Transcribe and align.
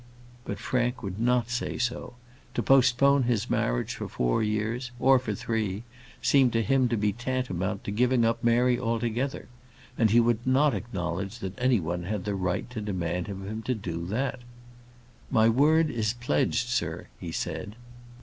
But 0.45 0.57
Frank 0.57 1.03
would 1.03 1.19
not 1.19 1.51
say 1.51 1.77
so. 1.77 2.15
To 2.55 2.63
postpone 2.63 3.25
his 3.29 3.51
marriage 3.51 3.93
for 3.93 4.07
four 4.09 4.41
years, 4.41 4.89
or 4.99 5.19
for 5.19 5.35
three, 5.35 5.83
seemed 6.23 6.53
to 6.53 6.63
him 6.63 6.89
to 6.89 6.97
be 6.97 7.13
tantamount 7.13 7.83
to 7.83 7.91
giving 7.91 8.25
up 8.25 8.43
Mary 8.43 8.79
altogether; 8.79 9.47
and 9.99 10.09
he 10.09 10.19
would 10.19 10.39
not 10.47 10.73
acknowledge 10.73 11.37
that 11.37 11.53
any 11.59 11.79
one 11.79 12.05
had 12.05 12.25
the 12.25 12.33
right 12.33 12.67
to 12.71 12.81
demand 12.81 13.29
of 13.29 13.45
him 13.45 13.61
to 13.61 13.75
do 13.75 14.03
that. 14.07 14.39
"My 15.29 15.47
word 15.47 15.91
is 15.91 16.13
pledged, 16.13 16.67
sir," 16.69 17.05
he 17.19 17.31
said. 17.31 17.75